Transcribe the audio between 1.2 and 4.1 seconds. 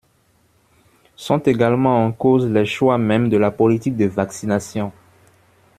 également en cause les choix mêmes de la politique de